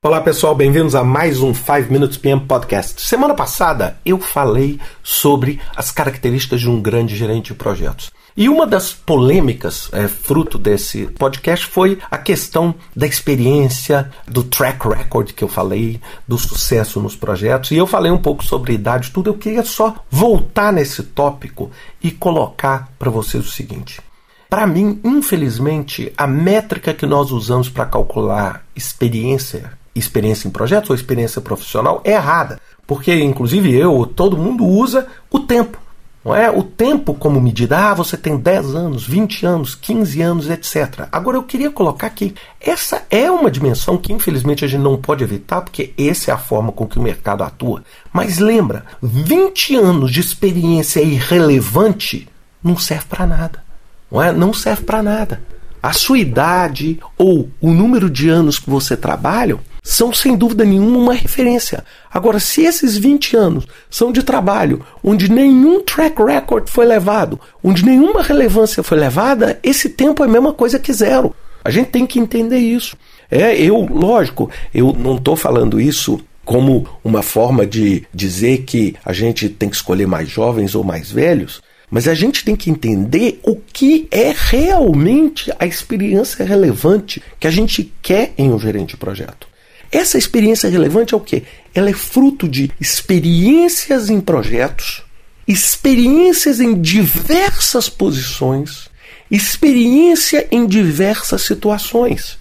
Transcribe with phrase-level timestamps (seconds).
[0.00, 3.02] Olá pessoal, bem-vindos a mais um 5 Minutes PM Podcast.
[3.02, 8.12] Semana passada eu falei sobre as características de um grande gerente de projetos.
[8.36, 14.86] E uma das polêmicas é, fruto desse podcast foi a questão da experiência, do track
[14.86, 17.72] record que eu falei, do sucesso nos projetos.
[17.72, 19.30] E eu falei um pouco sobre idade, tudo.
[19.30, 24.00] Eu queria só voltar nesse tópico e colocar para vocês o seguinte.
[24.48, 30.96] Para mim, infelizmente, a métrica que nós usamos para calcular experiência experiência em projetos ou
[30.96, 32.60] experiência profissional é errada.
[32.86, 35.78] Porque, inclusive, eu, todo mundo usa o tempo.
[36.24, 36.50] Não é?
[36.50, 37.90] O tempo como medida.
[37.90, 41.06] Ah, você tem 10 anos, 20 anos, 15 anos, etc.
[41.12, 42.34] Agora, eu queria colocar aqui.
[42.60, 46.38] Essa é uma dimensão que, infelizmente, a gente não pode evitar, porque essa é a
[46.38, 47.84] forma com que o mercado atua.
[48.12, 52.28] Mas lembra, 20 anos de experiência irrelevante
[52.62, 53.64] não serve para nada.
[54.10, 54.32] Não, é?
[54.32, 55.42] não serve para nada.
[55.82, 60.98] A sua idade ou o número de anos que você trabalha são sem dúvida nenhuma
[60.98, 61.82] uma referência.
[62.12, 67.82] Agora, se esses 20 anos são de trabalho onde nenhum track record foi levado, onde
[67.82, 71.34] nenhuma relevância foi levada, esse tempo é a mesma coisa que zero.
[71.64, 72.98] A gente tem que entender isso.
[73.30, 79.14] É, eu, lógico, eu não estou falando isso como uma forma de dizer que a
[79.14, 83.40] gente tem que escolher mais jovens ou mais velhos, mas a gente tem que entender
[83.42, 88.96] o que é realmente a experiência relevante que a gente quer em um gerente de
[88.98, 89.48] projeto.
[89.90, 91.44] Essa experiência relevante é o quê?
[91.74, 95.02] Ela é fruto de experiências em projetos,
[95.46, 98.90] experiências em diversas posições,
[99.30, 102.38] experiência em diversas situações.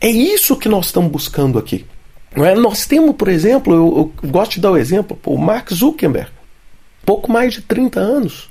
[0.00, 1.84] É isso que nós estamos buscando aqui.
[2.34, 2.54] É?
[2.54, 6.30] Nós temos, por exemplo, eu, eu, gosto de dar o exemplo, o Mark Zuckerberg,
[7.04, 8.50] pouco mais de 30 anos.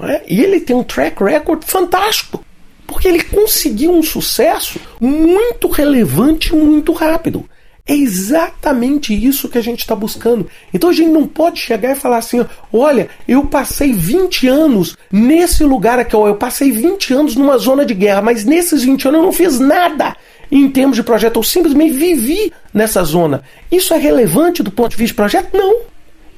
[0.00, 0.22] É?
[0.28, 2.44] E ele tem um track record fantástico,
[2.86, 7.48] porque ele conseguiu um sucesso muito relevante muito rápido.
[7.86, 10.48] É exatamente isso que a gente está buscando.
[10.72, 15.64] Então a gente não pode chegar e falar assim: olha, eu passei 20 anos nesse
[15.64, 19.20] lugar aqui, ó, eu passei 20 anos numa zona de guerra, mas nesses 20 anos
[19.20, 20.16] eu não fiz nada
[20.50, 23.42] em termos de projeto, eu simplesmente vivi nessa zona.
[23.70, 25.56] Isso é relevante do ponto de vista de projeto?
[25.56, 25.82] Não.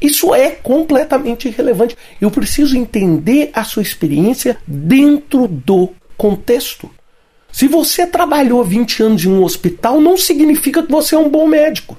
[0.00, 1.96] Isso é completamente irrelevante.
[2.20, 6.90] Eu preciso entender a sua experiência dentro do contexto.
[7.52, 11.46] Se você trabalhou 20 anos em um hospital, não significa que você é um bom
[11.46, 11.98] médico.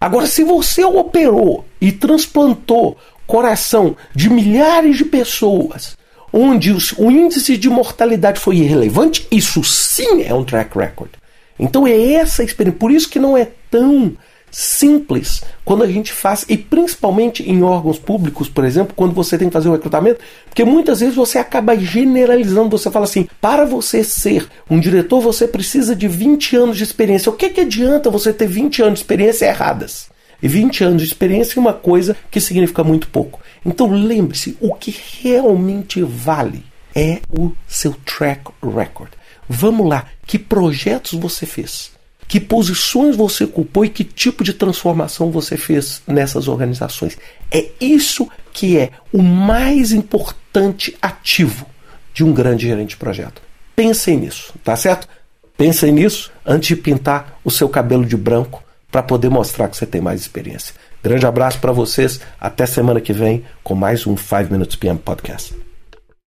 [0.00, 5.96] Agora, se você operou e transplantou coração de milhares de pessoas,
[6.32, 11.10] onde o índice de mortalidade foi irrelevante, isso sim é um track record.
[11.58, 12.78] Então é essa experiência.
[12.78, 14.16] Por isso que não é tão
[14.50, 19.48] simples quando a gente faz, e principalmente em órgãos públicos, por exemplo, quando você tem
[19.48, 24.02] que fazer o recrutamento, porque muitas vezes você acaba generalizando, você fala assim, para você
[24.02, 27.30] ser um diretor, você precisa de 20 anos de experiência.
[27.30, 30.08] O que, que adianta você ter 20 anos de experiência erradas?
[30.42, 33.40] E 20 anos de experiência é uma coisa que significa muito pouco.
[33.66, 36.64] Então lembre-se, o que realmente vale
[36.94, 39.10] é o seu track record.
[39.48, 41.97] Vamos lá, que projetos você fez?
[42.28, 47.16] Que posições você ocupou e que tipo de transformação você fez nessas organizações.
[47.50, 51.66] É isso que é o mais importante ativo
[52.12, 53.40] de um grande gerente de projeto.
[53.74, 55.08] Pensem nisso, tá certo?
[55.56, 59.86] Pensem nisso antes de pintar o seu cabelo de branco para poder mostrar que você
[59.86, 60.74] tem mais experiência.
[61.02, 65.67] Grande abraço para vocês, até semana que vem com mais um 5 Minutes PM Podcast.